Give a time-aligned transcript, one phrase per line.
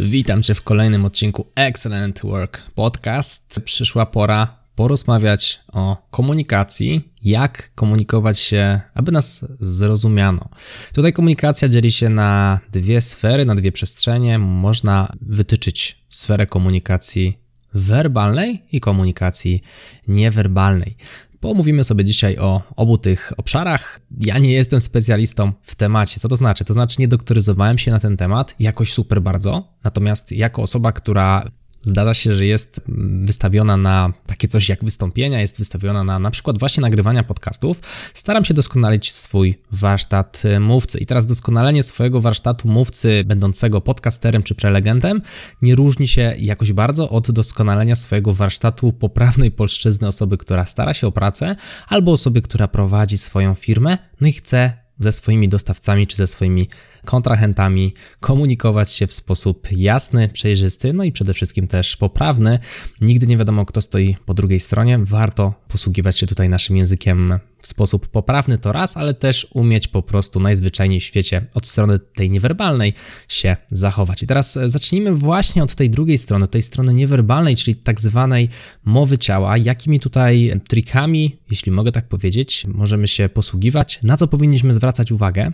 [0.00, 3.60] Witam Cię w kolejnym odcinku Excellent Work Podcast.
[3.64, 10.48] Przyszła pora porozmawiać o komunikacji, jak komunikować się, aby nas zrozumiano.
[10.94, 14.38] Tutaj komunikacja dzieli się na dwie sfery, na dwie przestrzenie.
[14.38, 17.38] Można wytyczyć sferę komunikacji
[17.74, 19.62] werbalnej i komunikacji
[20.08, 20.96] niewerbalnej.
[21.40, 24.00] Pomówimy sobie dzisiaj o obu tych obszarach.
[24.20, 26.20] Ja nie jestem specjalistą w temacie.
[26.20, 26.64] Co to znaczy?
[26.64, 29.68] To znaczy, nie doktoryzowałem się na ten temat jakoś super bardzo.
[29.84, 32.80] Natomiast jako osoba, która zdarza się, że jest
[33.24, 37.80] wystawiona na takie coś jak wystąpienia, jest wystawiona na na przykład właśnie nagrywania podcastów,
[38.14, 40.98] staram się doskonalić swój warsztat mówcy.
[40.98, 45.22] I teraz doskonalenie swojego warsztatu mówcy, będącego podcasterem czy prelegentem,
[45.62, 51.06] nie różni się jakoś bardzo od doskonalenia swojego warsztatu poprawnej polszczyzny osoby, która stara się
[51.06, 51.56] o pracę,
[51.88, 56.68] albo osoby, która prowadzi swoją firmę, no i chce ze swoimi dostawcami czy ze swoimi
[57.06, 62.58] kontrahentami, komunikować się w sposób jasny, przejrzysty, no i przede wszystkim też poprawny.
[63.00, 64.98] Nigdy nie wiadomo, kto stoi po drugiej stronie.
[64.98, 70.02] Warto posługiwać się tutaj naszym językiem w sposób poprawny, to raz, ale też umieć po
[70.02, 72.94] prostu najzwyczajniej w świecie od strony tej niewerbalnej
[73.28, 74.22] się zachować.
[74.22, 78.48] I teraz zacznijmy właśnie od tej drugiej strony, tej strony niewerbalnej, czyli tak zwanej
[78.84, 79.56] mowy ciała.
[79.56, 85.52] Jakimi tutaj trikami, jeśli mogę tak powiedzieć, możemy się posługiwać, na co powinniśmy zwracać uwagę?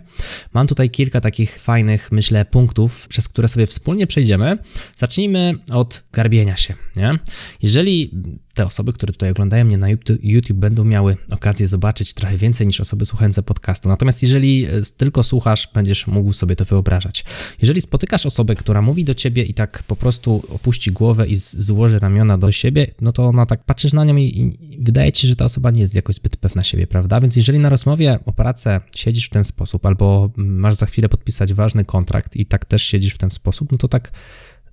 [0.53, 4.57] Mam tutaj kilka takich takich fajnych, myślę, punktów, przez które sobie wspólnie przejdziemy.
[4.95, 6.82] Zacznijmy od garbienia się.
[6.95, 7.19] Nie?
[7.61, 8.11] Jeżeli
[8.53, 9.87] te osoby, które tutaj oglądają mnie na
[10.21, 13.89] YouTube, będą miały okazję zobaczyć trochę więcej niż osoby słuchające podcastu.
[13.89, 17.25] Natomiast jeżeli e, tylko słuchasz, będziesz mógł sobie to wyobrażać.
[17.61, 21.99] Jeżeli spotykasz osobę, która mówi do ciebie i tak po prostu opuści głowę i złoży
[21.99, 25.35] ramiona do siebie, no to ona tak patrzysz na nią i, wydaje ci się, że
[25.35, 27.21] ta osoba nie jest jakoś zbyt pewna siebie, prawda?
[27.21, 31.53] Więc jeżeli na rozmowie o pracę siedzisz w ten sposób, albo masz za chwilę podpisać
[31.53, 34.11] ważny kontrakt i tak też siedzisz w ten sposób, no to tak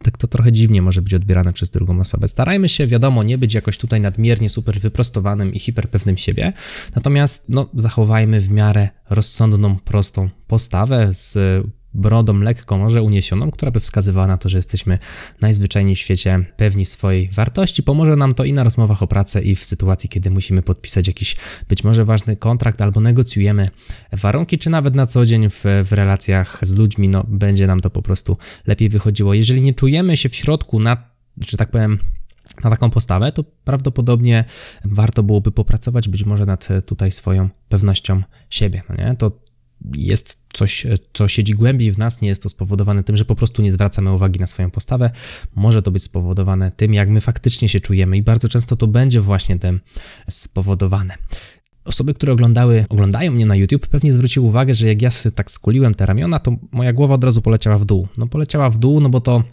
[0.03, 2.28] tak to trochę dziwnie może być odbierane przez drugą osobę.
[2.28, 6.53] Starajmy się, wiadomo, nie być jakoś tutaj nadmiernie super wyprostowanym i hiperpewnym siebie,
[6.94, 11.39] natomiast no, zachowajmy w miarę rozsądną, prostą postawę z
[11.95, 14.99] brodą lekko może uniesioną, która by wskazywała na to, że jesteśmy
[15.41, 17.83] najzwyczajniej w świecie pewni swojej wartości.
[17.83, 21.37] Pomoże nam to i na rozmowach o pracę, i w sytuacji, kiedy musimy podpisać jakiś
[21.69, 23.69] być może ważny kontrakt albo negocjujemy
[24.12, 27.91] warunki, czy nawet na co dzień w, w relacjach z ludźmi, no będzie nam to
[27.91, 28.37] po prostu
[28.67, 29.34] lepiej wychodziło.
[29.34, 30.97] Jeżeli nie czujemy się w środku na,
[31.49, 31.99] że tak powiem,
[32.65, 34.45] na taką postawę, to prawdopodobnie
[34.84, 38.83] warto byłoby popracować być może nad tutaj swoją pewnością siebie.
[38.89, 39.15] No nie?
[39.15, 39.33] To
[39.96, 43.62] jest coś, co siedzi głębiej w nas, nie jest to spowodowane tym, że po prostu
[43.62, 45.10] nie zwracamy uwagi na swoją postawę.
[45.54, 49.20] Może to być spowodowane tym, jak my faktycznie się czujemy, i bardzo często to będzie
[49.20, 49.80] właśnie tym
[50.28, 51.14] spowodowane.
[51.84, 55.50] Osoby, które oglądały, oglądają mnie na YouTube, pewnie zwróciły uwagę, że jak ja sobie tak
[55.50, 58.08] skuliłem te ramiona, to moja głowa od razu poleciała w dół.
[58.18, 59.44] No poleciała w dół, no bo to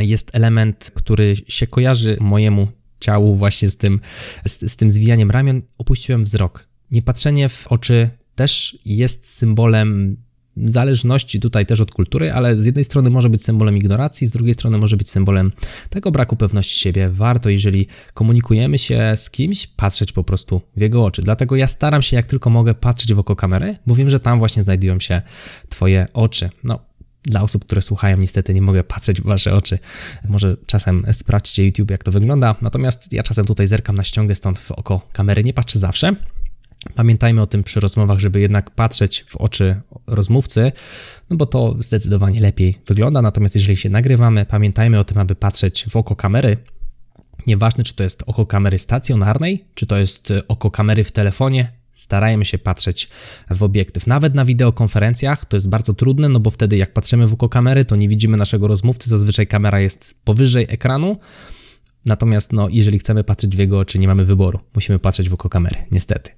[0.00, 2.68] jest element, który się kojarzy mojemu
[3.00, 4.00] ciału właśnie z tym,
[4.46, 5.62] z, z tym zwijaniem ramion.
[5.78, 6.68] Opuściłem wzrok.
[6.90, 10.16] Niepatrzenie w oczy też jest symbolem
[10.56, 14.54] zależności tutaj też od kultury, ale z jednej strony może być symbolem ignoracji, z drugiej
[14.54, 15.52] strony może być symbolem
[15.90, 17.10] tego braku pewności siebie.
[17.10, 21.22] Warto, jeżeli komunikujemy się z kimś, patrzeć po prostu w jego oczy.
[21.22, 24.38] Dlatego ja staram się jak tylko mogę patrzeć w oko kamery, bo wiem, że tam
[24.38, 25.22] właśnie znajdują się
[25.68, 26.50] Twoje oczy.
[26.64, 26.78] No,
[27.22, 29.78] dla osób, które słuchają, niestety nie mogę patrzeć w wasze oczy.
[30.28, 32.54] Może czasem sprawdźcie YouTube, jak to wygląda.
[32.62, 35.44] Natomiast ja czasem tutaj zerkam na ściągę stąd w oko kamery.
[35.44, 36.16] Nie patrzę zawsze,
[36.94, 40.72] Pamiętajmy o tym przy rozmowach, żeby jednak patrzeć w oczy rozmówcy,
[41.30, 43.22] no bo to zdecydowanie lepiej wygląda.
[43.22, 46.56] Natomiast jeżeli się nagrywamy, pamiętajmy o tym, aby patrzeć w oko kamery.
[47.46, 51.72] Nieważne, czy to jest oko kamery stacjonarnej, czy to jest e, oko kamery w telefonie,
[51.92, 53.08] starajmy się patrzeć
[53.50, 54.06] w obiektyw.
[54.06, 57.84] Nawet na wideokonferencjach to jest bardzo trudne, no bo wtedy jak patrzymy w oko kamery,
[57.84, 61.18] to nie widzimy naszego rozmówcy, zazwyczaj kamera jest powyżej ekranu,
[62.06, 64.60] Natomiast no, jeżeli chcemy patrzeć w jego oczy, nie mamy wyboru.
[64.74, 66.30] Musimy patrzeć w oko kamery, niestety.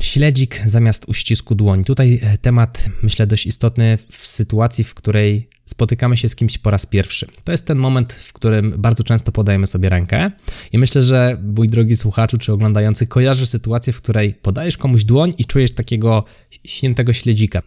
[0.00, 1.84] Śledzik zamiast uścisku dłoni.
[1.84, 6.70] Tutaj e, temat, myślę, dość istotny w sytuacji, w której spotykamy się z kimś po
[6.70, 7.26] raz pierwszy.
[7.44, 10.30] To jest ten moment, w którym bardzo często podajemy sobie rękę
[10.72, 15.32] i myślę, że mój drogi słuchaczu czy oglądający kojarzy sytuację, w której podajesz komuś dłoń
[15.38, 16.24] i czujesz takiego
[16.64, 17.62] śniętego śledzika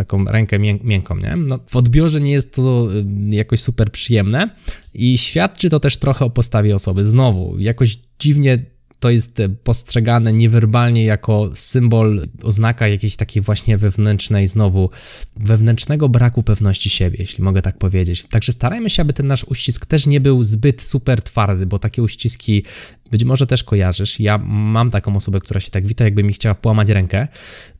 [0.00, 1.36] taką rękę miękką, nie?
[1.36, 4.50] No, w odbiorze nie jest to y, jakoś super przyjemne
[4.94, 7.04] i świadczy to też trochę o postawie osoby.
[7.04, 8.58] Znowu, jakoś dziwnie
[9.00, 14.90] to jest postrzegane niewerbalnie jako symbol, oznaka jakiejś takiej właśnie wewnętrznej, znowu
[15.36, 18.26] wewnętrznego braku pewności siebie, jeśli mogę tak powiedzieć.
[18.26, 22.02] Także starajmy się, aby ten nasz uścisk też nie był zbyt super twardy, bo takie
[22.02, 22.64] uściski
[23.10, 24.20] być może też kojarzysz.
[24.20, 27.28] Ja mam taką osobę, która się tak wita, jakby mi chciała połamać rękę.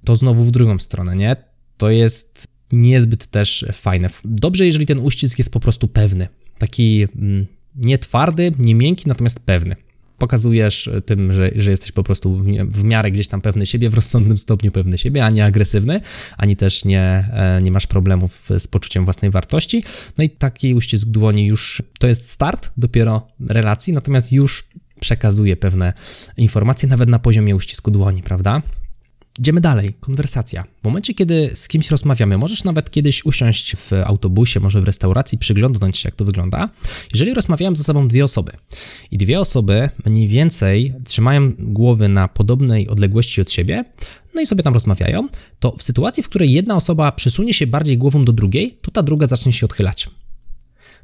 [0.05, 1.37] To znowu w drugą stronę, nie?
[1.81, 4.09] To jest niezbyt też fajne.
[4.25, 6.29] Dobrze, jeżeli ten uścisk jest po prostu pewny.
[6.59, 7.47] Taki mm,
[7.77, 9.77] nie twardy, nie miękki, natomiast pewny
[10.19, 14.39] pokazujesz tym, że, że jesteś po prostu w miarę gdzieś tam pewny siebie, w rozsądnym
[14.39, 16.01] stopniu pewny siebie, a nie agresywny,
[16.37, 17.01] ani też nie,
[17.33, 19.85] e, nie masz problemów z poczuciem własnej wartości.
[20.19, 24.65] No i taki uścisk dłoni już to jest start dopiero relacji, natomiast już
[25.01, 25.93] przekazuje pewne
[26.37, 28.63] informacje nawet na poziomie uścisku dłoni, prawda?
[29.39, 30.65] Idziemy dalej, konwersacja.
[30.83, 35.39] W momencie, kiedy z kimś rozmawiamy, możesz nawet kiedyś usiąść w autobusie, może w restauracji,
[35.39, 36.69] przyglądnąć się, jak to wygląda.
[37.13, 38.53] Jeżeli rozmawiają ze sobą dwie osoby
[39.11, 43.85] i dwie osoby mniej więcej trzymają głowy na podobnej odległości od siebie,
[44.35, 45.29] no i sobie tam rozmawiają,
[45.61, 49.03] to w sytuacji, w której jedna osoba przysunie się bardziej głową do drugiej, to ta
[49.03, 50.11] druga zacznie się odchylać.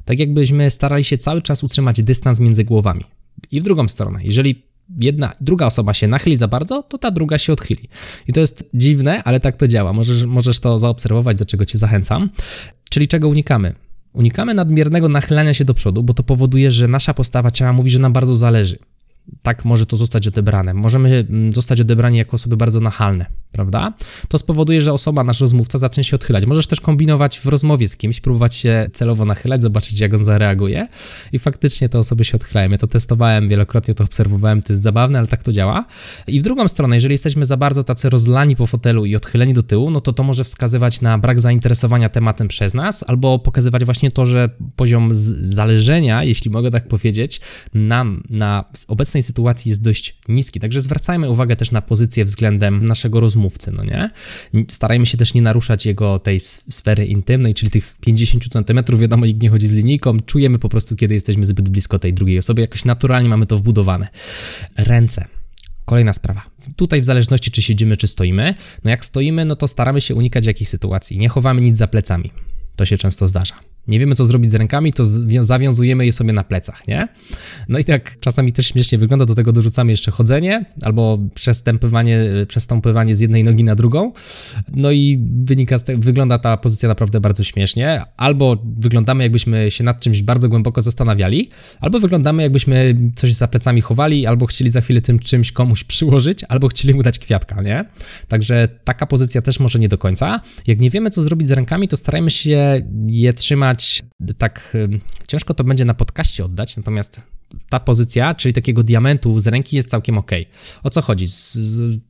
[0.05, 3.03] Tak jakbyśmy starali się cały czas utrzymać dystans między głowami.
[3.51, 4.66] I w drugą stronę, jeżeli
[4.99, 7.89] jedna, druga osoba się nachyli za bardzo, to ta druga się odchyli.
[8.27, 9.93] I to jest dziwne, ale tak to działa.
[9.93, 12.29] Możesz, możesz to zaobserwować, do czego cię zachęcam.
[12.89, 13.73] Czyli czego unikamy?
[14.13, 17.99] Unikamy nadmiernego nachylania się do przodu, bo to powoduje, że nasza postawa ciała mówi, że
[17.99, 18.77] nam bardzo zależy
[19.41, 20.73] tak może to zostać odebrane.
[20.73, 23.93] Możemy mm, zostać odebrani jako osoby bardzo nachalne, prawda?
[24.27, 26.45] To spowoduje, że osoba, nasz rozmówca, zacznie się odchylać.
[26.45, 30.87] Możesz też kombinować w rozmowie z kimś, próbować się celowo nachylać, zobaczyć, jak on zareaguje
[31.31, 32.69] i faktycznie te osoby się odchylają.
[32.69, 35.85] Ja to testowałem wielokrotnie, to obserwowałem, to jest zabawne, ale tak to działa.
[36.27, 39.63] I w drugą stronę, jeżeli jesteśmy za bardzo tacy rozlani po fotelu i odchyleni do
[39.63, 44.11] tyłu, no to to może wskazywać na brak zainteresowania tematem przez nas, albo pokazywać właśnie
[44.11, 45.09] to, że poziom
[45.41, 47.41] zależenia, jeśli mogę tak powiedzieć,
[47.73, 52.85] nam na obecnej obecnej sytuacji jest dość niski, także zwracajmy uwagę też na pozycję względem
[52.85, 54.09] naszego rozmówcy, no nie?
[54.69, 59.41] Starajmy się też nie naruszać jego tej sfery intymnej, czyli tych 50 cm, wiadomo, nikt
[59.41, 62.85] nie chodzi z linijką, czujemy po prostu, kiedy jesteśmy zbyt blisko tej drugiej osoby, jakoś
[62.85, 64.07] naturalnie mamy to wbudowane.
[64.77, 65.25] Ręce.
[65.85, 66.41] Kolejna sprawa.
[66.75, 68.53] Tutaj w zależności czy siedzimy, czy stoimy,
[68.83, 71.17] no jak stoimy, no to staramy się unikać jakichś sytuacji.
[71.17, 72.31] Nie chowamy nic za plecami.
[72.75, 75.03] To się często zdarza nie wiemy, co zrobić z rękami, to
[75.39, 77.07] zawiązujemy je sobie na plecach, nie?
[77.69, 83.15] No i tak czasami też śmiesznie wygląda, do tego dorzucamy jeszcze chodzenie albo przestępywanie, przestąpywanie
[83.15, 84.11] z jednej nogi na drugą.
[84.75, 88.01] No i wynika wygląda ta pozycja naprawdę bardzo śmiesznie.
[88.17, 91.49] Albo wyglądamy, jakbyśmy się nad czymś bardzo głęboko zastanawiali,
[91.79, 96.43] albo wyglądamy, jakbyśmy coś za plecami chowali, albo chcieli za chwilę tym czymś komuś przyłożyć,
[96.43, 97.85] albo chcieli mu dać kwiatka, nie?
[98.27, 100.41] Także taka pozycja też może nie do końca.
[100.67, 103.76] Jak nie wiemy, co zrobić z rękami, to starajmy się je trzymać
[104.37, 104.77] tak
[105.27, 107.21] ciężko to będzie na podcaście oddać, natomiast
[107.69, 110.31] ta pozycja, czyli takiego diamentu z ręki jest całkiem ok.
[110.83, 111.25] O co chodzi?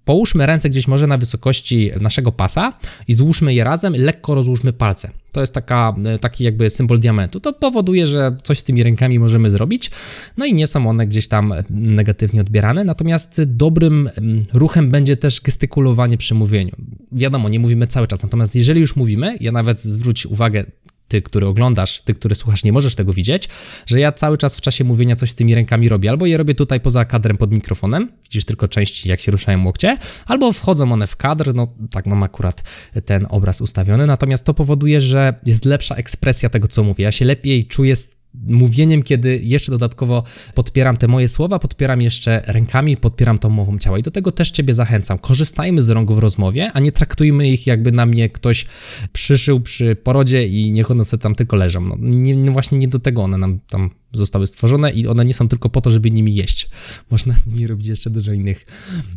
[0.05, 2.73] Połóżmy ręce gdzieś może na wysokości naszego pasa
[3.07, 5.11] i złóżmy je razem, lekko rozłóżmy palce.
[5.31, 7.39] To jest taka, e, taki jakby symbol diamentu.
[7.39, 9.91] To powoduje, że coś z tymi rękami możemy zrobić,
[10.37, 14.09] no i nie są one gdzieś tam negatywnie odbierane, natomiast dobrym
[14.53, 16.75] ruchem będzie też gestykulowanie przy mówieniu.
[17.11, 20.65] Wiadomo, nie mówimy cały czas, natomiast jeżeli już mówimy, ja nawet zwróć uwagę,
[21.07, 23.49] ty, który oglądasz, ty, który słuchasz, nie możesz tego widzieć,
[23.85, 26.09] że ja cały czas w czasie mówienia coś z tymi rękami robię.
[26.09, 29.97] Albo je robię tutaj poza kadrem pod mikrofonem, widzisz tylko części, jak się ruszają łokcie,
[30.25, 32.63] albo wchodzą one w kadr, no tak mam akurat
[33.05, 37.03] ten obraz ustawiony, natomiast to powoduje, że jest lepsza ekspresja tego, co mówię.
[37.03, 37.95] Ja się lepiej czuję
[38.33, 43.99] mówieniem, kiedy jeszcze dodatkowo podpieram te moje słowa, podpieram jeszcze rękami, podpieram tą mową ciała.
[43.99, 45.17] I do tego też Ciebie zachęcam.
[45.17, 48.65] Korzystajmy z rąk w rozmowie, a nie traktujmy ich jakby na mnie ktoś
[49.13, 51.81] przyszył przy porodzie i niech one sobie tam tylko leżą.
[51.81, 55.33] No, nie, no właśnie nie do tego one nam tam zostały stworzone i one nie
[55.33, 56.69] są tylko po to, żeby nimi jeść.
[57.11, 58.65] Można z nimi robić jeszcze dużo innych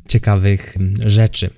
[0.08, 0.76] ciekawych
[1.06, 1.50] rzeczy.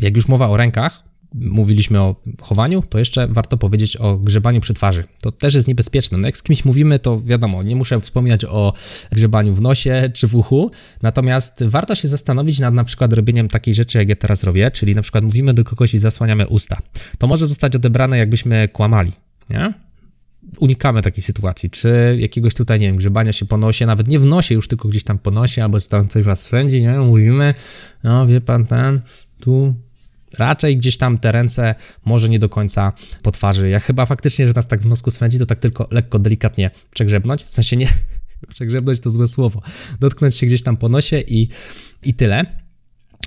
[0.00, 1.03] Jak już mowa o rękach,
[1.34, 5.04] mówiliśmy o chowaniu, to jeszcze warto powiedzieć o grzebaniu przy twarzy.
[5.22, 6.18] To też jest niebezpieczne.
[6.18, 8.72] No jak z kimś mówimy, to wiadomo, nie muszę wspominać o
[9.12, 10.70] grzebaniu w nosie czy w uchu,
[11.02, 14.94] natomiast warto się zastanowić nad na przykład robieniem takiej rzeczy, jak ja teraz robię, czyli
[14.94, 16.78] na przykład mówimy do kogoś i zasłaniamy usta.
[17.18, 19.12] To może zostać odebrane, jakbyśmy kłamali,
[19.50, 19.74] nie?
[20.58, 24.24] unikamy takiej sytuacji, czy jakiegoś tutaj, nie wiem, grzebania się po nosie, nawet nie w
[24.24, 26.98] nosie już, tylko gdzieś tam po nosie, albo czy tam coś was swędzi, nie?
[26.98, 27.54] Mówimy,
[28.04, 29.00] no wie pan ten,
[29.40, 29.74] tu
[30.38, 31.74] raczej gdzieś tam te ręce
[32.04, 33.68] może nie do końca po twarzy.
[33.68, 37.42] Ja chyba faktycznie, że nas tak w nosku swędzi, to tak tylko lekko, delikatnie przegrzebnąć,
[37.42, 37.88] w sensie nie,
[38.54, 39.62] przegrzebnąć to złe słowo,
[40.00, 41.48] dotknąć się gdzieś tam po nosie i,
[42.02, 42.46] i tyle.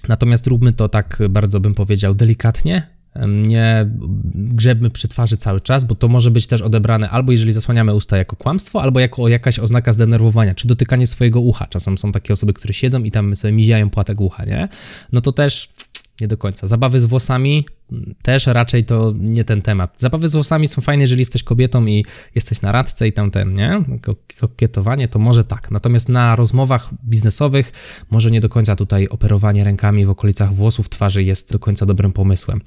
[0.08, 3.90] Natomiast róbmy to tak bardzo bym powiedział delikatnie, nie
[4.36, 8.18] grzebmy przy twarzy cały czas, bo to może być też odebrane albo jeżeli zasłaniamy usta
[8.18, 11.68] jako kłamstwo, albo jako jakaś oznaka zdenerwowania, czy dotykanie swojego ucha.
[11.68, 14.68] Czasem są takie osoby, które siedzą i tam sobie miziają płatek ucha, nie?
[15.12, 15.70] No to też
[16.22, 16.68] nie do końca.
[16.68, 17.66] Zabawy z włosami
[18.22, 19.96] też raczej to nie ten temat.
[19.98, 22.06] Zabawy z włosami są fajne, jeżeli jesteś kobietą i
[22.36, 23.84] jesteś na radce i tamten, nie?
[24.40, 25.72] Kokietowanie to może tak.
[25.72, 27.72] Natomiast na rozmowach biznesowych
[28.10, 32.12] może nie do końca tutaj operowanie rękami w okolicach włosów twarzy jest do końca dobrym
[32.14, 32.62] pomysłem.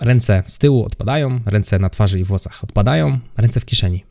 [0.00, 4.04] Ręce z tyłu odpadają, ręce na twarzy i włosach odpadają, ręce w kieszeni.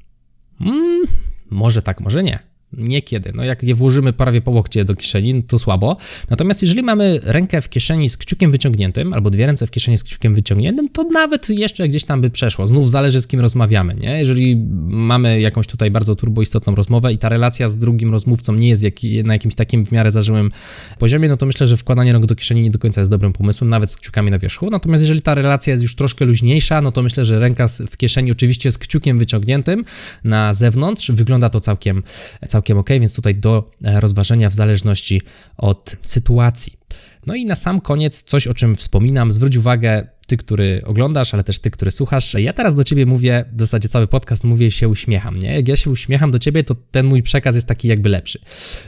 [0.62, 1.04] Mm,
[1.50, 2.49] może tak, może nie.
[2.74, 3.32] Niekiedy.
[3.36, 5.98] No jak je włożymy prawie po łokcie do kieszeni, no to słabo.
[6.30, 10.04] Natomiast jeżeli mamy rękę w kieszeni z kciukiem wyciągniętym, albo dwie ręce w kieszeni z
[10.04, 12.68] kciukiem wyciągniętym, to nawet jeszcze gdzieś tam by przeszło.
[12.68, 14.20] Znów zależy z kim rozmawiamy, nie?
[14.20, 18.84] Jeżeli mamy jakąś tutaj bardzo turboistotną rozmowę i ta relacja z drugim rozmówcą nie jest
[18.84, 20.52] jak, na jakimś takim w miarę zażyłym
[21.00, 23.70] poziomie, no to myślę, że wkładanie rąk do kieszeni nie do końca jest dobrym pomysłem,
[23.70, 24.70] nawet z kciukami na wierzchu.
[24.70, 28.32] Natomiast jeżeli ta relacja jest już troszkę luźniejsza, no to myślę, że ręka w kieszeni
[28.32, 29.86] oczywiście z kciukiem wyciągniętym
[30.24, 32.04] na zewnątrz wygląda to całkiem,
[32.48, 35.22] całkiem całkiem ok, więc tutaj do e, rozważenia w zależności
[35.58, 36.74] od sytuacji.
[37.26, 41.44] No i na sam koniec coś, o czym wspominam, zwróć uwagę, ty, który oglądasz, ale
[41.44, 42.34] też ty, który słuchasz.
[42.34, 45.56] Ja teraz do ciebie mówię, w zasadzie cały podcast mówię się uśmiecham, nie?
[45.56, 48.40] Jak ja się uśmiecham do ciebie, to ten mój przekaz jest taki jakby lepszy.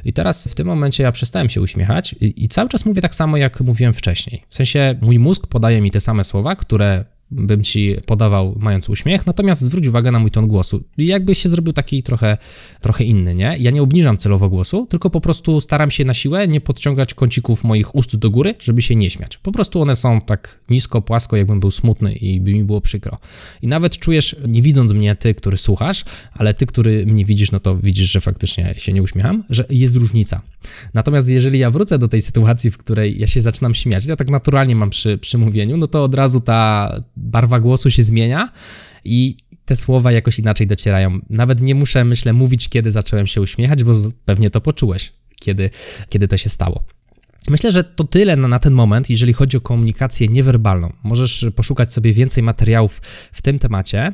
[0.06, 3.16] I teraz w tym momencie ja przestałem się uśmiechać i, i cały czas mówię tak
[3.16, 4.44] samo, jak mówiłem wcześniej.
[4.50, 9.26] W sensie mój mózg podaje mi te same słowa, które bym ci podawał mając uśmiech,
[9.26, 10.84] natomiast zwróć uwagę na mój ton głosu.
[10.98, 12.38] Jakby się zrobił taki trochę,
[12.82, 13.56] trochę inny, nie?
[13.60, 17.64] Ja nie obniżam celowo głosu, tylko po prostu staram się na siłę nie podciągać kącików
[17.64, 19.38] moich ust do góry, żeby się nie śmiać.
[19.38, 23.18] Po prostu one są tak nisko, płasko, jakbym był smutny i by mi było przykro.
[23.62, 27.60] I nawet czujesz, nie widząc mnie, ty, który słuchasz, ale ty, który mnie widzisz, no
[27.60, 30.42] to widzisz, że faktycznie się nie uśmiecham, że jest różnica.
[30.94, 34.30] Natomiast jeżeli ja wrócę do tej sytuacji, w której ja się zaczynam śmiać, ja tak
[34.30, 38.52] naturalnie mam przy, przy mówieniu, no to od razu ta barwa głosu się zmienia
[39.06, 41.20] i te słowa jakoś inaczej docierają.
[41.30, 43.94] Nawet nie muszę, myślę, mówić, kiedy zacząłem się uśmiechać, bo
[44.26, 45.70] pewnie to poczułeś, kiedy,
[46.10, 46.84] kiedy to się stało.
[47.50, 50.94] Myślę, że to tyle na, na, ten moment, jeżeli chodzi o komunikację niewerbalną.
[51.04, 53.02] Możesz poszukać sobie więcej materiałów
[53.32, 54.14] w tym temacie.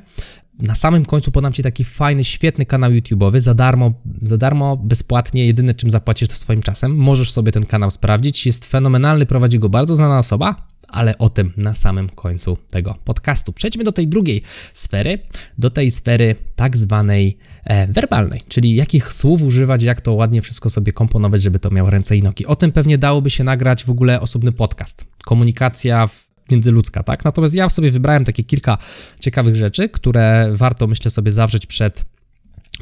[0.60, 5.46] Na samym końcu podam Ci taki fajny, świetny kanał YouTube'owy, za darmo, za darmo, bezpłatnie,
[5.46, 6.96] jedyne czym zapłacisz to swoim czasem.
[6.96, 11.54] Możesz sobie ten kanał sprawdzić, jest fenomenalny, prowadzi go bardzo znana osoba, ale o tym
[11.58, 13.54] na samym końcu tego podcastu.
[13.54, 14.42] Przejdźmy do tej drugiej
[14.74, 15.20] sfery,
[15.58, 20.70] do tej sfery tak zwanej e, werbalnej, czyli jakich słów używać, jak to ładnie wszystko
[20.70, 22.46] sobie komponować, żeby to miało ręce i nogi.
[22.46, 25.06] O tym pewnie dałoby się nagrać w ogóle osobny podcast.
[25.26, 27.26] Komunikacja w międzyludzka, tak?
[27.26, 28.78] Natomiast ja sobie wybrałem takie kilka
[29.20, 32.06] ciekawych rzeczy, które warto, myślę, sobie zawrzeć przed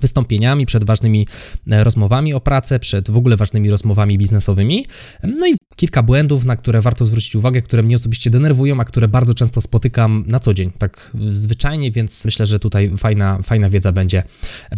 [0.01, 1.27] wystąpieniami, przed ważnymi
[1.71, 4.85] e, rozmowami o pracę, przed w ogóle ważnymi rozmowami biznesowymi.
[5.23, 9.07] No i kilka błędów, na które warto zwrócić uwagę, które mnie osobiście denerwują, a które
[9.07, 13.91] bardzo często spotykam na co dzień, tak zwyczajnie, więc myślę, że tutaj fajna, fajna wiedza
[13.91, 14.23] będzie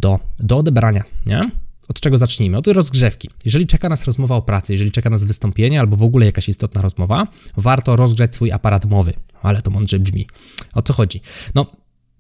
[0.02, 1.52] do, do odebrania, nie?
[1.90, 2.58] Od czego zacznijmy?
[2.58, 3.30] Od rozgrzewki.
[3.46, 6.82] Jeżeli czeka nas rozmowa o pracy, jeżeli czeka nas wystąpienie albo w ogóle jakaś istotna
[6.82, 9.14] rozmowa, warto rozgrzać swój aparat mowy.
[9.42, 10.28] Ale to mądrze brzmi.
[10.74, 11.22] O co chodzi?
[11.56, 11.66] No,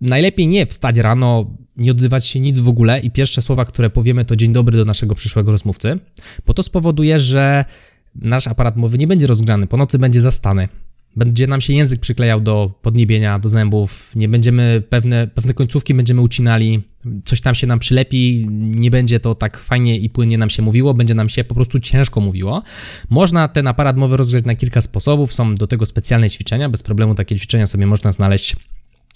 [0.02, 1.46] najlepiej nie wstać rano,
[1.78, 4.86] nie odzywać się nic w ogóle i pierwsze słowa, które powiemy, to dzień dobry do
[4.86, 6.00] naszego przyszłego rozmówcy,
[6.46, 7.66] bo to spowoduje, że
[8.16, 10.68] nasz aparat mowy nie będzie rozgrzany, po nocy będzie zastany.
[11.16, 16.22] Będzie nam się język przyklejał do podniebienia, do zębów, nie będziemy pewne, pewne końcówki będziemy
[16.22, 16.84] ucinali,
[17.26, 20.94] coś tam się nam przylepi, nie będzie to tak fajnie i płynnie nam się mówiło,
[20.94, 22.64] będzie nam się po prostu ciężko mówiło.
[23.10, 27.16] Można ten aparat mowy rozgrzać na kilka sposobów, są do tego specjalne ćwiczenia, bez problemu
[27.16, 28.56] takie ćwiczenia sobie można znaleźć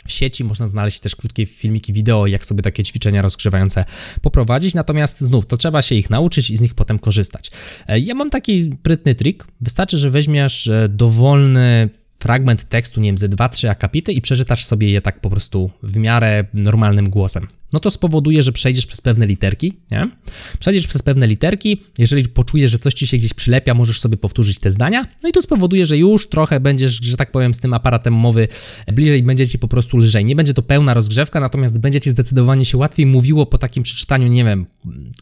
[0.05, 3.85] w sieci można znaleźć też krótkie filmiki wideo, jak sobie takie ćwiczenia rozgrzewające
[4.21, 7.51] poprowadzić, natomiast znów to trzeba się ich nauczyć i z nich potem korzystać.
[7.87, 9.47] E, ja mam taki sprytny trik.
[9.61, 11.89] Wystarczy, że weźmiesz e, dowolny
[12.19, 15.97] fragment tekstu, nie wiem, ze 2-3 akapity i przeczytasz sobie je tak po prostu w
[15.97, 20.11] miarę normalnym głosem no to spowoduje, że przejdziesz przez pewne literki, nie?
[20.59, 24.59] Przejdziesz przez pewne literki, jeżeli poczujesz, że coś ci się gdzieś przylepia, możesz sobie powtórzyć
[24.59, 27.73] te zdania, no i to spowoduje, że już trochę będziesz, że tak powiem, z tym
[27.73, 28.47] aparatem mowy
[28.87, 30.25] bliżej, będzie ci po prostu lżej.
[30.25, 34.27] Nie będzie to pełna rozgrzewka, natomiast będzie ci zdecydowanie się łatwiej mówiło po takim przeczytaniu,
[34.27, 34.65] nie wiem,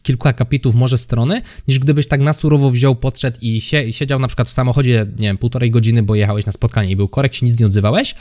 [0.02, 4.26] kilku akapitów, może strony, niż gdybyś tak na surowo wziął, podszedł i, sie, siedział na
[4.26, 7.46] przykład w samochodzie, nie wiem, półtorej godziny, bo jechałeś na spotkanie i był korek, się
[7.46, 8.14] nic nie odzywałeś,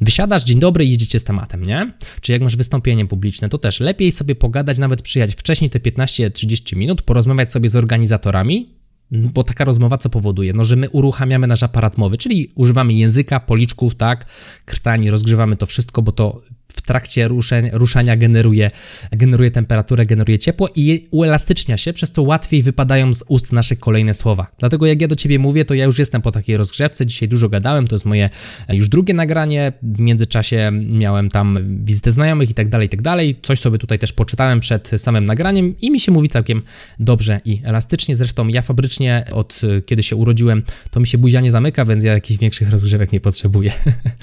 [0.00, 1.92] wysiadasz, dzień dobry i jedziecie z tematem, nie?
[2.20, 5.78] Czy jak masz wystąpienie publiczne, to też też lepiej sobie pogadać, nawet przyjechać wcześniej te
[5.78, 8.68] 15-30 minut, porozmawiać sobie z organizatorami,
[9.10, 10.52] bo taka rozmowa co powoduje?
[10.52, 14.26] No, że my uruchamiamy nasz aparat mowy, czyli używamy języka, policzków, tak,
[14.64, 18.70] krtani, rozgrzewamy to wszystko, bo to w trakcie ruszeń, ruszania generuje,
[19.12, 24.14] generuje temperaturę, generuje ciepło i uelastycznia się, przez to łatwiej wypadają z ust nasze kolejne
[24.14, 24.46] słowa.
[24.58, 27.48] Dlatego jak ja do Ciebie mówię, to ja już jestem po takiej rozgrzewce, dzisiaj dużo
[27.48, 28.30] gadałem, to jest moje
[28.68, 33.36] już drugie nagranie, w międzyczasie miałem tam wizytę znajomych i tak dalej, i tak dalej,
[33.42, 36.62] coś sobie tutaj też poczytałem przed samym nagraniem i mi się mówi całkiem
[36.98, 41.50] dobrze i elastycznie, zresztą ja fabrycznie od kiedy się urodziłem, to mi się buzia nie
[41.50, 43.72] zamyka, więc ja jakichś większych rozgrzewek nie potrzebuję.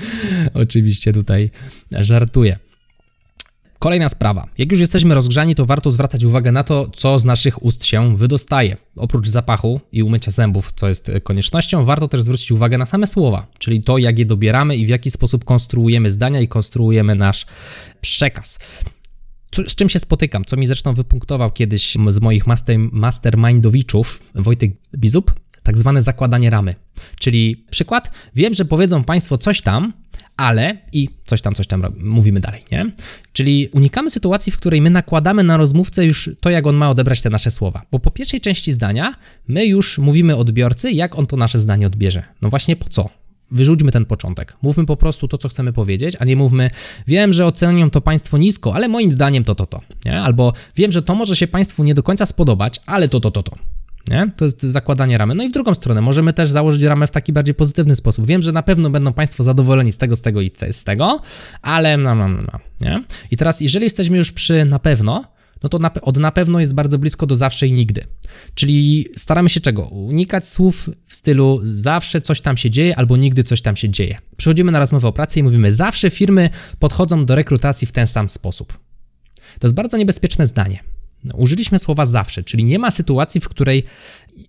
[0.53, 1.50] Oczywiście tutaj
[2.31, 2.59] żartuję.
[3.79, 4.47] Kolejna sprawa.
[4.57, 8.15] Jak już jesteśmy rozgrzani, to warto zwracać uwagę na to, co z naszych ust się
[8.15, 8.77] wydostaje.
[8.95, 13.47] Oprócz zapachu i umycia zębów, co jest koniecznością, warto też zwrócić uwagę na same słowa,
[13.59, 17.45] czyli to, jak je dobieramy i w jaki sposób konstruujemy zdania i konstruujemy nasz
[18.01, 18.59] przekaz.
[19.51, 24.71] Co, z czym się spotykam, co mi zresztą wypunktował kiedyś z moich master, mastermindowiczów Wojtek
[24.97, 25.33] Bizup,
[25.63, 26.75] tak zwane zakładanie ramy.
[27.19, 29.93] Czyli przykład, wiem, że powiedzą Państwo coś tam,
[30.41, 32.91] ale i coś tam, coś tam mówimy dalej, nie?
[33.33, 37.21] Czyli unikamy sytuacji, w której my nakładamy na rozmówcę już to, jak on ma odebrać
[37.21, 37.81] te nasze słowa.
[37.91, 39.15] Bo po pierwszej części zdania
[39.48, 42.24] my już mówimy odbiorcy, jak on to nasze zdanie odbierze.
[42.41, 43.10] No właśnie po co?
[43.51, 44.57] Wyrzućmy ten początek.
[44.62, 46.69] Mówmy po prostu to, co chcemy powiedzieć, a nie mówmy,
[47.07, 49.81] wiem, że ocenią to Państwo nisko, ale moim zdaniem to, to, to.
[50.05, 50.21] Nie?
[50.21, 53.43] Albo wiem, że to może się Państwu nie do końca spodobać, ale to, to, to,
[53.43, 53.55] to.
[54.10, 54.31] Nie?
[54.38, 55.36] To jest zakładanie ramy.
[55.36, 58.25] No i w drugą stronę, możemy też założyć ramę w taki bardziej pozytywny sposób.
[58.25, 61.20] Wiem, że na pewno będą Państwo zadowoleni z tego, z tego i z tego,
[61.62, 62.60] ale no, no, no, no.
[62.81, 63.03] Nie?
[63.31, 65.24] I teraz, jeżeli jesteśmy już przy na pewno,
[65.63, 68.03] no to na, od na pewno jest bardzo blisko do zawsze i nigdy.
[68.55, 69.88] Czyli staramy się czego?
[69.88, 74.17] Unikać słów w stylu zawsze coś tam się dzieje albo nigdy coś tam się dzieje.
[74.38, 78.29] Przychodzimy na rozmowę o pracy i mówimy zawsze firmy podchodzą do rekrutacji w ten sam
[78.29, 78.74] sposób.
[79.60, 80.84] To jest bardzo niebezpieczne zdanie.
[81.33, 83.83] Użyliśmy słowa zawsze, czyli nie ma sytuacji, w której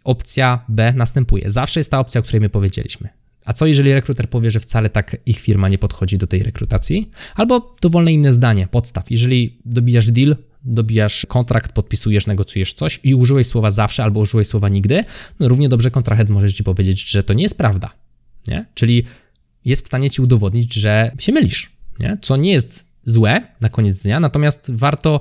[0.04, 1.50] opcja B następuje.
[1.50, 3.08] Zawsze jest ta opcja, o której my powiedzieliśmy.
[3.44, 7.10] A co jeżeli rekruter powie, że wcale tak ich firma nie podchodzi do tej rekrutacji?
[7.34, 9.10] Albo dowolne inne zdanie, podstaw.
[9.10, 14.68] Jeżeli dobijasz deal, dobijasz kontrakt, podpisujesz, negocjujesz coś i użyłeś słowa zawsze albo użyłeś słowa
[14.68, 15.04] nigdy,
[15.40, 17.90] no równie dobrze kontrahent może ci powiedzieć, że to nie jest prawda.
[18.48, 18.66] Nie?
[18.74, 19.04] Czyli
[19.64, 21.70] jest w stanie ci udowodnić, że się mylisz.
[21.98, 22.18] Nie?
[22.22, 25.20] Co nie jest złe na koniec dnia, natomiast warto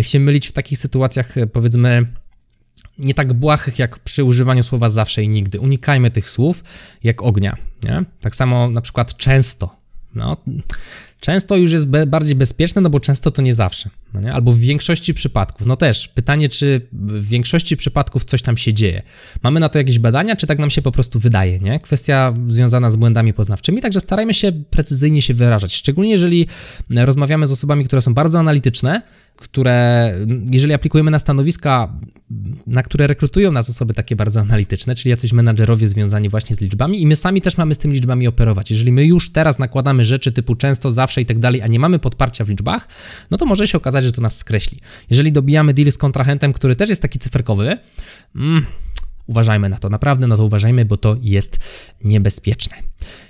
[0.00, 2.06] się mylić w takich sytuacjach, powiedzmy,
[2.98, 5.60] nie tak błahych jak przy używaniu słowa zawsze i nigdy.
[5.60, 6.64] Unikajmy tych słów
[7.02, 7.56] jak ognia.
[7.84, 8.04] Nie?
[8.20, 9.81] Tak samo na przykład często.
[10.14, 10.36] No,
[11.20, 13.90] często już jest be bardziej bezpieczne, no bo często to nie zawsze.
[14.14, 14.32] No nie?
[14.32, 15.66] Albo w większości przypadków.
[15.66, 19.02] No też pytanie, czy w większości przypadków coś tam się dzieje.
[19.42, 21.80] Mamy na to jakieś badania, czy tak nam się po prostu wydaje, nie?
[21.80, 25.74] Kwestia związana z błędami poznawczymi, także starajmy się precyzyjnie się wyrażać.
[25.74, 26.46] Szczególnie jeżeli
[26.90, 29.02] rozmawiamy z osobami, które są bardzo analityczne,
[29.36, 30.14] które,
[30.50, 31.92] jeżeli aplikujemy na stanowiska,
[32.66, 37.02] na które rekrutują nas osoby takie bardzo analityczne, czyli jacyś menadżerowie związani właśnie z liczbami,
[37.02, 38.70] i my sami też mamy z tymi liczbami operować.
[38.70, 41.98] Jeżeli my już teraz nakładamy rzeczy typu często, zawsze i tak dalej, a nie mamy
[41.98, 42.88] podparcia w liczbach,
[43.30, 44.78] no to może się okazać, że to nas skreśli.
[45.10, 47.78] Jeżeli dobijamy deal z kontrahentem, który też jest taki cyferkowy,
[48.36, 48.66] mm,
[49.26, 51.58] uważajmy na to, naprawdę na to uważajmy, bo to jest
[52.04, 52.76] niebezpieczne.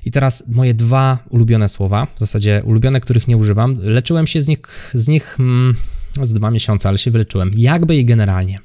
[0.05, 3.79] I teraz moje dwa ulubione słowa, w zasadzie ulubione, których nie używam.
[3.83, 5.75] Leczyłem się z nich, z nich mm,
[6.23, 7.51] z dwa miesiące, ale się wyleczyłem.
[7.57, 8.59] Jakby i generalnie.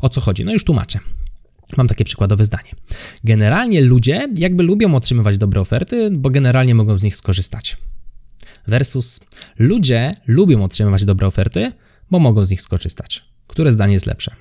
[0.00, 0.44] O co chodzi?
[0.44, 0.98] No już tłumaczę.
[1.76, 2.70] Mam takie przykładowe zdanie.
[3.24, 7.76] Generalnie ludzie jakby lubią otrzymywać dobre oferty, bo generalnie mogą z nich skorzystać.
[8.66, 9.20] Versus
[9.58, 11.72] ludzie lubią otrzymywać dobre oferty,
[12.10, 13.24] bo mogą z nich skorzystać.
[13.46, 14.34] Które zdanie jest lepsze?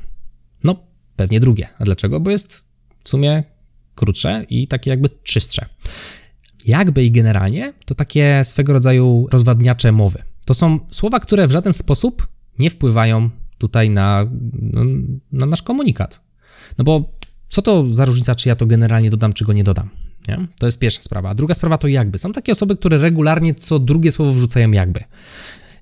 [0.63, 0.75] No,
[1.15, 1.67] pewnie drugie.
[1.79, 2.19] A dlaczego?
[2.19, 2.67] Bo jest
[3.03, 3.43] w sumie
[3.95, 5.65] krótsze i takie jakby czystsze.
[6.65, 10.23] Jakby i generalnie to takie swego rodzaju rozwadniacze mowy.
[10.45, 12.27] To są słowa, które w żaden sposób
[12.59, 14.27] nie wpływają tutaj na,
[15.31, 16.21] na nasz komunikat.
[16.77, 17.13] No bo
[17.49, 19.89] co to za różnica, czy ja to generalnie dodam, czy go nie dodam?
[20.27, 20.47] Nie?
[20.59, 21.29] To jest pierwsza sprawa.
[21.29, 22.17] A druga sprawa to jakby.
[22.17, 24.99] Są takie osoby, które regularnie co drugie słowo wrzucają jakby.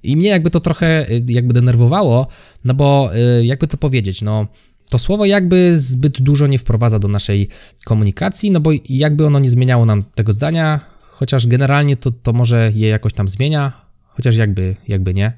[0.04, 2.28] I mnie jakby to trochę y, jakby denerwowało,
[2.64, 4.48] no bo y, jakby to powiedzieć, no
[4.92, 7.48] to słowo jakby zbyt dużo nie wprowadza do naszej
[7.86, 12.72] komunikacji, no bo jakby ono nie zmieniało nam tego zdania, chociaż generalnie to, to może
[12.76, 15.34] je jakoś tam zmienia, chociaż jakby, jakby nie.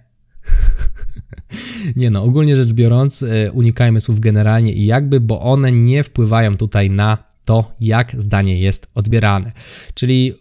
[1.96, 6.58] nie no, ogólnie rzecz biorąc, y, unikajmy słów generalnie i jakby, bo one nie wpływają
[6.58, 9.52] tutaj na to, jak zdanie jest odbierane.
[9.94, 10.34] Czyli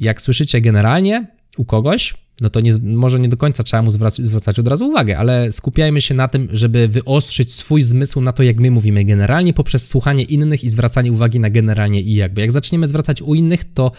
[0.00, 4.26] jak słyszycie generalnie u kogoś, no to nie, może nie do końca trzeba mu zwracać,
[4.26, 8.42] zwracać od razu uwagę, ale skupiajmy się na tym, żeby wyostrzyć swój zmysł na to,
[8.42, 12.40] jak my mówimy generalnie, poprzez słuchanie innych i zwracanie uwagi na generalnie i jakby.
[12.40, 13.92] Jak zaczniemy zwracać u innych, to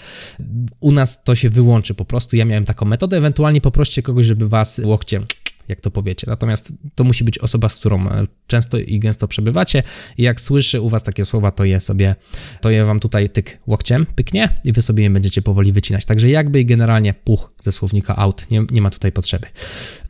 [0.80, 2.36] u nas to się wyłączy po prostu.
[2.36, 5.26] Ja miałem taką metodę, ewentualnie poproście kogoś, żeby was łokciem
[5.72, 6.28] jak to powiecie.
[6.28, 9.84] Natomiast to musi być osoba, z którą e, często i gęsto przebywacie
[10.18, 12.16] i jak słyszy u was takie słowa, to je sobie,
[12.62, 16.06] to je wam tutaj tyk łokciem pyknie i wy sobie je będziecie powoli wycinać.
[16.06, 19.48] Także jakby generalnie puch ze słownika out, nie, nie ma tutaj potrzeby.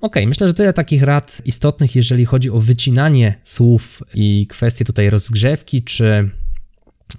[0.02, 5.10] Ok, myślę, że tyle takich rad istotnych, jeżeli chodzi o wycinanie słów i kwestie tutaj
[5.10, 6.30] rozgrzewki, czy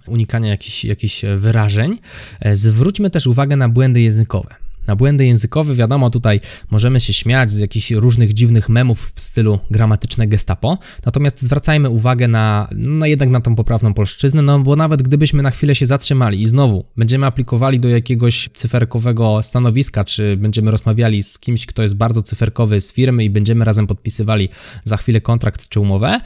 [0.07, 1.99] unikania jakichś, jakichś wyrażeń.
[2.41, 4.62] E, zwróćmy też uwagę na błędy językowe.
[4.87, 6.41] Na błędy językowe, wiadomo, tutaj
[6.71, 12.29] możemy się śmiać z jakichś różnych dziwnych memów w stylu gramatyczne gestapo, natomiast zwracajmy uwagę
[12.29, 16.43] na, no jednak na tą poprawną polszczyznę, no bo nawet gdybyśmy na chwilę się zatrzymali
[16.43, 21.95] i znowu będziemy aplikowali do jakiegoś cyferkowego stanowiska, czy będziemy rozmawiali z kimś, kto jest
[21.95, 24.49] bardzo cyferkowy z firmy i będziemy razem podpisywali
[24.85, 26.21] za chwilę kontrakt czy umowę,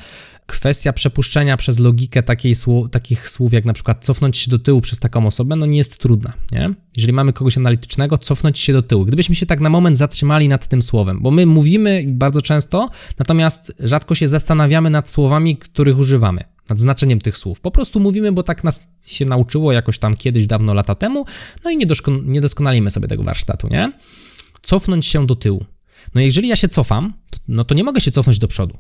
[0.47, 2.55] kwestia przepuszczenia przez logikę takiej
[2.91, 5.99] takich słów, jak na przykład cofnąć się do tyłu przez taką osobę, no nie jest
[5.99, 6.75] trudna, nie?
[6.97, 9.05] Jeżeli mamy kogoś analitycznego, cofnąć się do tyłu.
[9.05, 13.73] Gdybyśmy się tak na moment zatrzymali nad tym słowem, bo my mówimy bardzo często, natomiast
[13.79, 17.61] rzadko się zastanawiamy nad słowami, których używamy nad znaczeniem tych słów.
[17.61, 21.25] Po prostu mówimy, bo tak nas się nauczyło jakoś tam kiedyś, dawno lata temu,
[21.65, 21.77] no i
[22.25, 23.93] nie, doskonalimy sobie tego warsztatu, nie?
[24.63, 25.65] Cofnąć się do tyłu.
[26.15, 28.79] No jeżeli ja się cofam, to, no to nie mogę się cofnąć do przodu.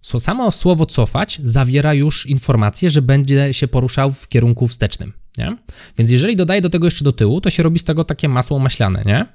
[0.00, 5.56] Samo słowo cofać zawiera już informację, że będzie się poruszał w kierunku wstecznym, nie?
[5.98, 8.58] Więc jeżeli dodaję do tego jeszcze do tyłu, to się robi z tego takie masło
[8.58, 9.26] maślane, nie?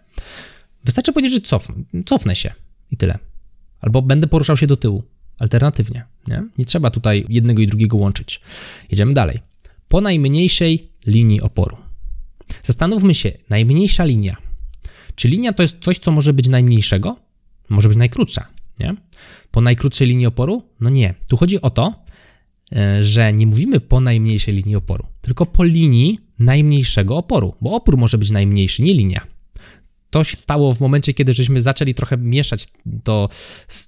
[0.86, 1.68] Wystarczy powiedzieć, że cof,
[2.06, 2.54] cofnę się
[2.92, 3.20] i tyle.
[3.82, 5.04] Albo będę poruszał się do tyłu,
[5.40, 6.44] alternatywnie, nie?
[6.58, 8.42] Nie trzeba tutaj jednego i drugiego łączyć.
[8.92, 9.40] Jedziemy dalej.
[9.88, 11.78] Po najmniejszej linii oporu.
[12.62, 14.38] Zastanówmy się, najmniejsza linia.
[15.16, 17.20] Czy linia to jest coś, co może być najmniejszego?
[17.70, 18.48] Może być najkrótsza,
[18.80, 18.96] nie?
[19.52, 20.64] Po najkrótszej linii oporu?
[20.80, 21.14] No nie.
[21.30, 21.94] Tu chodzi o to,
[22.76, 27.98] e, że nie mówimy po najmniejszej linii oporu, tylko po linii najmniejszego oporu, bo opór
[27.98, 29.28] może być najmniejszy, nie linia.
[30.10, 32.68] To się stało w momencie, kiedy żeśmy zaczęli trochę mieszać
[33.04, 33.30] to,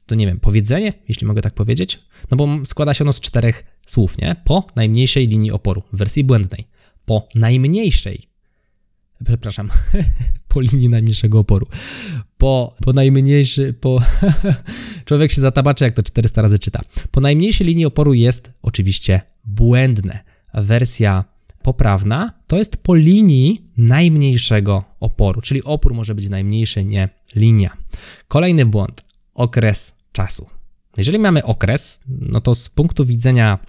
[0.06, 2.00] to nie wiem, powiedzenie, jeśli mogę tak powiedzieć,
[2.32, 4.36] no bo składa się ono z czterech słów, nie?
[4.44, 6.68] Po najmniejszej linii oporu w wersji błędnej.
[7.06, 8.28] Po najmniejszej
[9.26, 9.70] przepraszam,
[10.48, 11.68] po linii najmniejszego oporu.
[12.46, 14.02] Po, po najmniejszy, po...
[15.06, 16.82] Człowiek się zatabaczy, jak to 400 razy czyta.
[17.12, 20.20] Po najmniejszej linii oporu jest oczywiście błędne.
[20.54, 21.26] Wersja
[21.62, 27.78] poprawna to jest po linii najmniejszego oporu, czyli opór może być najmniejszy, nie linia.
[28.28, 30.48] Kolejny błąd, okres czasu.
[30.98, 33.60] Jeżeli mamy okres, no to z punktu widzenia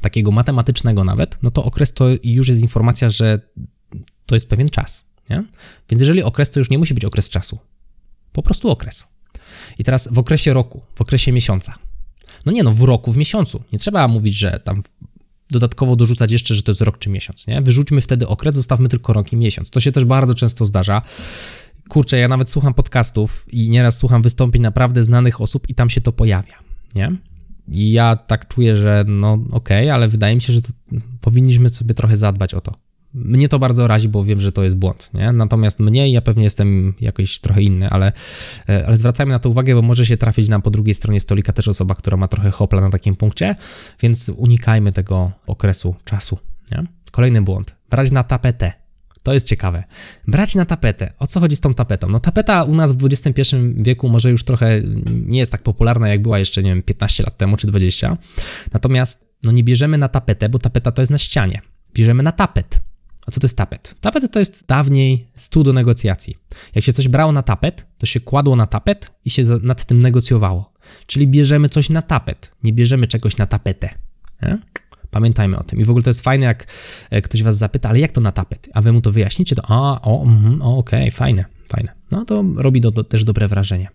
[0.00, 3.40] takiego matematycznego nawet, no to okres to już jest informacja, że
[4.26, 5.06] to jest pewien czas.
[5.30, 5.44] Nie?
[5.90, 7.58] Więc jeżeli okres, to już nie musi być okres czasu.
[8.32, 9.08] Po prostu okres.
[9.78, 11.74] I teraz w okresie roku, w okresie miesiąca.
[12.46, 13.62] No nie no, w roku, w miesiącu.
[13.72, 14.82] Nie trzeba mówić, że tam
[15.50, 17.62] dodatkowo dorzucać jeszcze, że to jest rok czy miesiąc, nie?
[17.62, 19.70] Wyrzućmy wtedy okres, zostawmy tylko rok i miesiąc.
[19.70, 21.02] To się też bardzo często zdarza.
[21.88, 26.00] Kurczę, ja nawet słucham podcastów i nieraz słucham wystąpień naprawdę znanych osób i tam się
[26.00, 26.54] to pojawia,
[26.94, 27.16] nie?
[27.72, 30.60] I ja tak czuję, że no okej, okay, ale wydaje mi się, że
[31.20, 32.89] powinniśmy sobie trochę zadbać o to.
[33.14, 35.32] Mnie to bardzo razi, bo wiem, że to jest błąd, nie?
[35.32, 38.12] Natomiast mnie, ja pewnie jestem jakoś trochę inny, ale,
[38.68, 41.52] e, ale zwracajmy na to uwagę, bo może się trafić nam po drugiej stronie stolika
[41.52, 43.56] też osoba, która ma trochę hopla na takim punkcie,
[44.02, 46.38] więc unikajmy tego okresu czasu,
[46.72, 46.84] nie?
[47.10, 47.76] Kolejny błąd.
[47.90, 48.72] Brać na tapetę.
[49.22, 49.84] To jest ciekawe.
[50.28, 51.12] Brać na tapetę.
[51.18, 52.08] O co chodzi z tą tapetą?
[52.08, 54.80] No tapeta u nas w XXI wieku może już trochę
[55.26, 58.16] nie jest tak popularna, jak była jeszcze, nie wiem, 15 lat temu czy 20.
[58.72, 61.62] Natomiast no nie bierzemy na tapetę, bo tapeta to jest na ścianie.
[61.94, 62.80] Bierzemy na tapet.
[63.26, 63.94] A co to jest tapet?
[64.00, 66.36] Tapet to jest dawniej stół do negocjacji.
[66.74, 70.02] Jak się coś brało na tapet, to się kładło na tapet i się nad tym
[70.02, 70.72] negocjowało.
[71.06, 73.88] Czyli bierzemy coś na tapet, nie bierzemy czegoś na tapetę.
[74.42, 74.58] Nie?
[75.10, 75.80] Pamiętajmy o tym.
[75.80, 76.66] I w ogóle to jest fajne, jak
[77.10, 78.68] e, ktoś was zapyta, ale jak to na tapet?
[78.74, 81.92] A wy mu to wyjaśnicie, to a, o, mm, o okej, okay, fajne, fajne.
[82.10, 83.88] No to robi to, to też dobre wrażenie.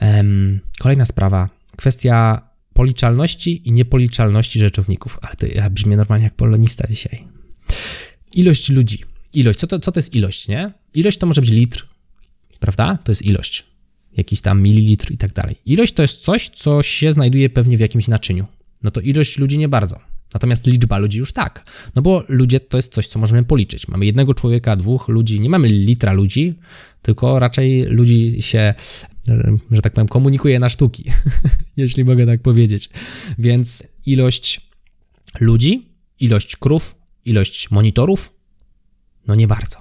[0.00, 5.18] Um, kolejna sprawa, kwestia policzalności i niepoliczalności rzeczowników.
[5.22, 7.28] Ale to ja brzmię normalnie jak polonista dzisiaj.
[8.34, 9.04] Ilość ludzi.
[9.34, 9.58] Ilość.
[9.58, 10.72] Co to, co to jest ilość, nie?
[10.94, 11.86] Ilość to może być litr,
[12.60, 12.98] prawda?
[13.04, 13.64] To jest ilość.
[14.16, 15.56] Jakiś tam mililitr i tak dalej.
[15.66, 18.46] Ilość to jest coś, co się znajduje pewnie w jakimś naczyniu.
[18.82, 20.00] No to ilość ludzi nie bardzo.
[20.34, 21.64] Natomiast liczba ludzi już tak.
[21.94, 23.88] No bo ludzie to jest coś, co możemy policzyć.
[23.88, 26.54] Mamy jednego człowieka, dwóch ludzi, nie mamy litra ludzi,
[27.02, 28.74] tylko raczej ludzi się,
[29.70, 31.04] że tak powiem, komunikuje na sztuki,
[31.76, 32.90] jeśli mogę tak powiedzieć.
[33.38, 34.60] Więc ilość
[35.40, 35.88] ludzi,
[36.20, 36.94] ilość krów,
[37.26, 38.32] Ilość monitorów?
[39.26, 39.76] No nie bardzo.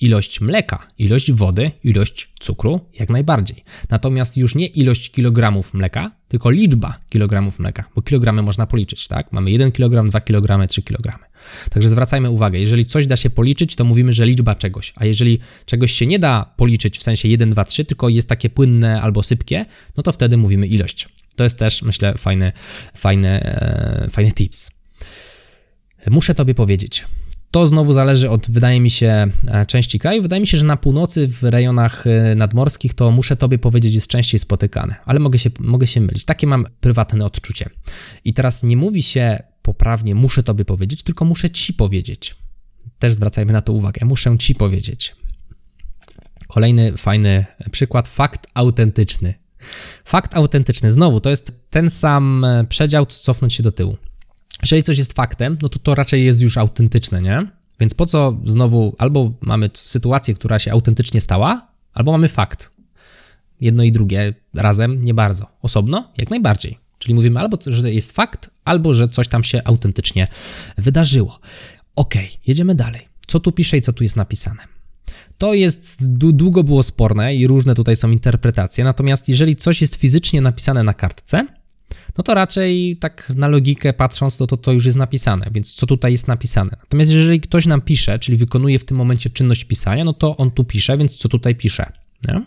[0.00, 3.64] Ilość mleka, ilość wody, ilość cukru jak najbardziej.
[3.90, 9.32] Natomiast już nie ilość kilogramów mleka, tylko liczba kilogramów mleka, bo kilogramy można policzyć, tak?
[9.32, 11.18] Mamy 1 kg, 2 kg, 3 kg.
[11.70, 15.38] Także zwracajmy uwagę, jeżeli coś da się policzyć, to mówimy, że liczba czegoś, a jeżeli
[15.66, 19.22] czegoś się nie da policzyć w sensie 1, 2, 3, tylko jest takie płynne albo
[19.22, 19.66] sypkie,
[19.96, 21.08] no to wtedy mówimy ilość.
[21.36, 22.52] To jest też, myślę, fajny,
[22.94, 24.73] fajny, e, fajny tips.
[26.10, 27.04] Muszę Tobie powiedzieć,
[27.54, 30.22] to znowu zależy od, wydaje mi się, e, części kraju.
[30.22, 34.06] Wydaje mi się, że na północy, w rejonach e, nadmorskich, to muszę Tobie powiedzieć, jest
[34.06, 36.24] częściej spotykane, ale mogę się, mogę się mylić.
[36.24, 37.70] Takie mam prywatne odczucie.
[38.24, 42.36] I teraz nie mówi się poprawnie, muszę Tobie powiedzieć, tylko muszę Ci powiedzieć.
[42.98, 44.06] Też zwracajmy na to uwagę.
[44.06, 45.16] Muszę Ci powiedzieć.
[46.48, 49.34] Kolejny fajny przykład, fakt autentyczny.
[50.04, 53.96] Fakt autentyczny, znowu, to jest ten sam przedział, co cofnąć się do tyłu.
[54.62, 57.46] Jeżeli coś jest faktem, no to to raczej jest już autentyczne, nie?
[57.80, 62.70] Więc po co znowu albo mamy sytuację, która się autentycznie stała, albo mamy fakt.
[63.60, 65.46] Jedno i drugie razem nie bardzo.
[65.62, 66.78] Osobno jak najbardziej.
[66.98, 70.28] Czyli mówimy albo, że jest fakt, albo że coś tam się autentycznie
[70.78, 71.40] wydarzyło.
[71.96, 72.14] Ok,
[72.46, 73.08] jedziemy dalej.
[73.26, 74.62] Co tu pisze i co tu jest napisane?
[75.38, 78.84] To jest długo było sporne i różne tutaj są interpretacje.
[78.84, 81.46] Natomiast jeżeli coś jest fizycznie napisane na kartce,
[82.18, 85.86] no to raczej tak na logikę patrząc, to, to to już jest napisane, więc co
[85.86, 86.70] tutaj jest napisane.
[86.80, 90.50] Natomiast jeżeli ktoś nam pisze, czyli wykonuje w tym momencie czynność pisania, no to on
[90.50, 91.92] tu pisze, więc co tutaj pisze.
[92.28, 92.44] Nie?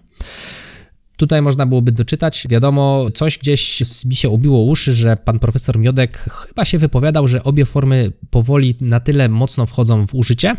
[1.18, 6.18] Tutaj można byłoby doczytać, wiadomo, coś gdzieś mi się obiło uszy, że pan profesor Miodek
[6.18, 10.56] chyba się wypowiadał, że obie formy powoli na tyle mocno wchodzą w użycie,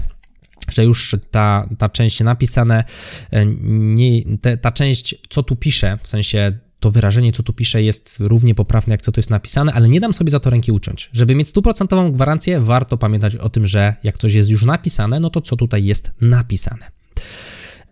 [0.68, 2.84] że już ta, ta część napisane,
[3.30, 7.82] e, nie, te, ta część, co tu pisze, w sensie to wyrażenie, co tu pisze,
[7.82, 10.72] jest równie poprawne, jak co tu jest napisane, ale nie dam sobie za to ręki
[10.72, 11.10] uciąć.
[11.12, 15.30] Żeby mieć stuprocentową gwarancję, warto pamiętać o tym, że jak coś jest już napisane, no
[15.30, 16.90] to co tutaj jest napisane.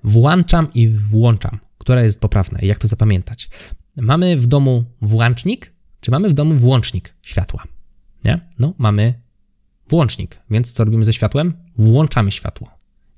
[0.04, 3.48] Włączam i włączam, które jest poprawne i jak to zapamiętać.
[3.96, 7.64] Mamy w domu włącznik, czy mamy w domu włącznik światła?
[8.24, 8.48] Nie?
[8.58, 9.14] No, mamy
[9.88, 11.52] włącznik, więc co robimy ze światłem?
[11.78, 12.70] Włączamy światło.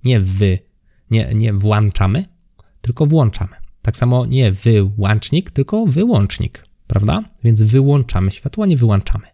[0.04, 0.58] Nie wy,
[1.10, 2.24] nie, nie włączamy,
[2.80, 3.57] tylko włączamy.
[3.88, 7.24] Tak samo nie wyłącznik, tylko wyłącznik, prawda?
[7.44, 9.26] Więc wyłączamy światło, nie wyłączamy.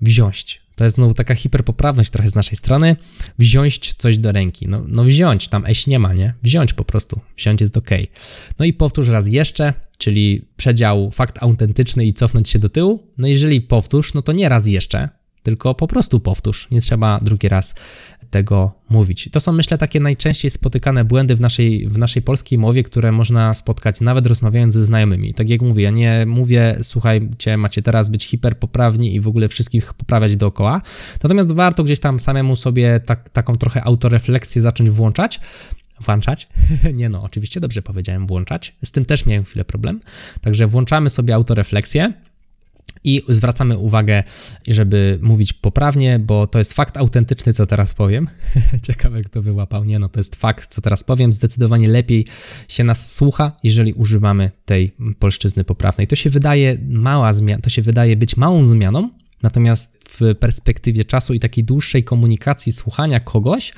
[0.00, 0.62] Wziąć.
[0.76, 2.96] To jest znowu taka hiperpoprawność trochę z naszej strony.
[3.38, 4.68] Wziąć coś do ręki.
[4.68, 6.34] No, no wziąć, tam eś nie ma, nie?
[6.42, 7.20] Wziąć po prostu.
[7.36, 7.90] Wziąć jest ok.
[8.58, 13.06] No i powtórz raz jeszcze, czyli przedział fakt autentyczny i cofnąć się do tyłu.
[13.18, 15.08] No jeżeli powtórz, no to nie raz jeszcze,
[15.46, 16.68] tylko po prostu powtórz.
[16.70, 17.74] Nie trzeba drugi raz
[18.30, 19.28] tego mówić.
[19.32, 23.54] To są, myślę, takie najczęściej spotykane błędy w naszej, w naszej polskiej mowie, które można
[23.54, 25.34] spotkać nawet rozmawiając ze znajomymi.
[25.34, 29.94] Tak jak mówię, ja nie mówię, słuchajcie, macie teraz być hiperpoprawni i w ogóle wszystkich
[29.94, 30.82] poprawiać dookoła.
[31.22, 35.40] Natomiast warto gdzieś tam samemu sobie tak, taką trochę autorefleksję zacząć włączać,
[36.00, 36.48] Włączać?
[36.94, 38.74] Nie no, oczywiście dobrze powiedziałem włączać.
[38.84, 40.00] Z tym też miałem chwilę problem.
[40.40, 42.12] Także włączamy sobie autorefleksję
[43.06, 44.22] i zwracamy uwagę,
[44.68, 48.28] żeby mówić poprawnie, bo to jest fakt autentyczny, co teraz powiem.
[48.86, 49.84] Ciekawe, kto wyłapał.
[49.84, 51.32] Nie, no to jest fakt, co teraz powiem.
[51.32, 52.26] Zdecydowanie lepiej
[52.68, 56.06] się nas słucha, jeżeli używamy tej polszczyzny poprawnej.
[56.06, 59.10] To się wydaje mała zmiana, to się wydaje być małą zmianą,
[59.42, 63.72] Natomiast w perspektywie czasu i takiej dłuższej komunikacji, słuchania kogoś,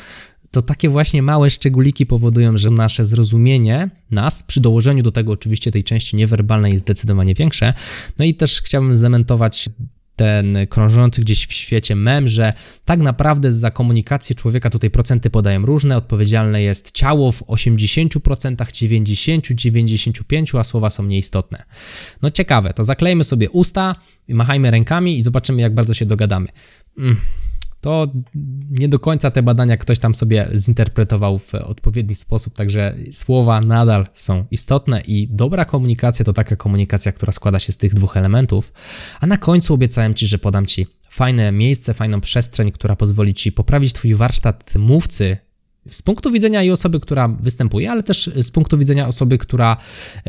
[0.50, 5.70] to takie właśnie małe szczególiki powodują, że nasze zrozumienie nas, przy dołożeniu do tego oczywiście
[5.70, 7.74] tej części niewerbalnej, jest zdecydowanie większe.
[8.18, 9.68] No i też chciałbym zdementować
[10.18, 12.52] ten krążący gdzieś w świecie mem, że
[12.84, 19.46] tak naprawdę za komunikację człowieka tutaj procenty podają różne, odpowiedzialne jest ciało w 80%, 90,
[19.48, 21.64] 95, a słowa są nieistotne.
[22.22, 23.96] No ciekawe, to zaklejmy sobie usta,
[24.28, 26.48] machajmy rękami i zobaczymy jak bardzo się dogadamy.
[26.98, 27.16] Mm
[27.80, 28.12] to
[28.70, 34.06] nie do końca te badania ktoś tam sobie zinterpretował w odpowiedni sposób, także słowa nadal
[34.12, 38.72] są istotne i dobra komunikacja to taka komunikacja, która składa się z tych dwóch elementów.
[39.20, 43.52] A na końcu obiecałem Ci, że podam Ci fajne miejsce, fajną przestrzeń, która pozwoli Ci
[43.52, 45.36] poprawić Twój warsztat mówcy
[45.90, 49.76] z punktu widzenia i osoby, która występuje, ale też z punktu widzenia osoby, która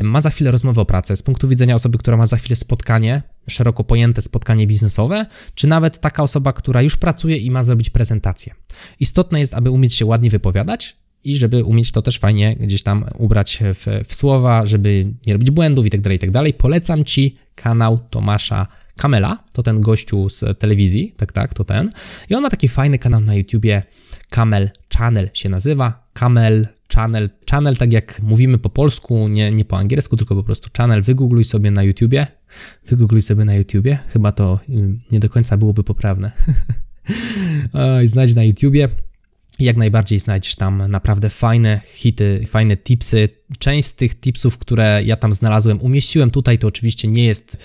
[0.02, 3.22] ma za chwilę rozmowę o pracę, z punktu widzenia osoby, która ma za chwilę spotkanie,
[3.48, 8.54] szeroko pojęte spotkanie biznesowe, czy nawet taka osoba, która już pracuje i ma zrobić prezentację.
[9.00, 13.04] Istotne jest, aby umieć się ładnie wypowiadać, i żeby umieć to też fajnie gdzieś tam
[13.18, 16.18] ubrać w, w słowa, żeby nie robić błędów i tak dalej,
[16.50, 16.56] i tak.
[16.56, 18.66] Polecam Ci kanał Tomasza
[19.00, 21.92] Kamela, to ten gościu z telewizji, tak, tak, to ten.
[22.30, 23.82] I on ma taki fajny kanał na YouTubie,
[24.30, 29.78] Kamel Channel się nazywa, Kamel Channel, channel tak jak mówimy po polsku, nie, nie po
[29.78, 32.26] angielsku, tylko po prostu channel, wygoogluj sobie na YouTubie,
[32.86, 36.32] wygoogluj sobie na YouTubie, chyba to y, nie do końca byłoby poprawne.
[38.04, 38.88] I znajdź na YouTubie,
[39.58, 43.28] jak najbardziej znajdziesz tam naprawdę fajne hity, fajne tipsy.
[43.58, 47.56] Część z tych tipsów, które ja tam znalazłem, umieściłem tutaj, to oczywiście nie jest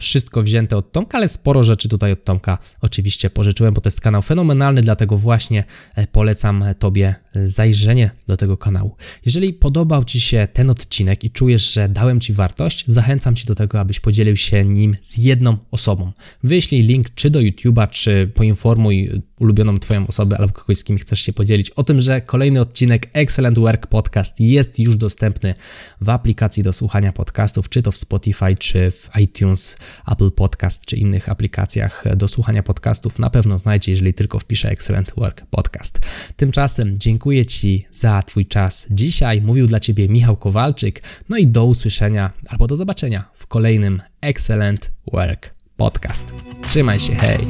[0.00, 4.00] wszystko wzięte od Tomka, ale sporo rzeczy tutaj od Tomka oczywiście pożyczyłem, bo to jest
[4.00, 8.96] kanał fenomenalny, dlatego właśnie e, polecam Tobie e, zajrzenie do tego kanału.
[9.26, 13.54] Jeżeli podobał Ci się ten odcinek i czujesz, że dałem Ci wartość, zachęcam Ci do
[13.54, 16.12] tego, abyś podzielił się nim z jedną osobą.
[16.42, 21.20] Wyślij link czy do YouTube'a, czy poinformuj ulubioną Twoją osobę albo kogoś, z kim chcesz
[21.20, 25.54] się podzielić o tym, że kolejny odcinek Excellent Work Podcast jest już dostępny
[26.00, 29.76] w aplikacji do słuchania podcastów, czy to w Spotify, czy w iTunes,
[30.12, 33.18] Apple Podcast, czy innych aplikacjach do słuchania podcastów.
[33.18, 35.98] Na pewno znajdzie, jeżeli tylko wpiszę Excellent Work Podcast.
[36.36, 39.42] Tymczasem dziękuję Ci za Twój czas dzisiaj.
[39.42, 41.02] Mówił dla Ciebie Michał Kowalczyk.
[41.28, 46.34] No i do usłyszenia albo do zobaczenia w kolejnym Excellent Work Podcast.
[46.62, 47.46] Trzymaj się, hej!